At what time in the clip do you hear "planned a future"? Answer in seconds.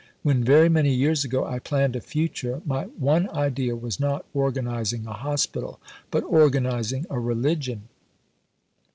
1.59-2.63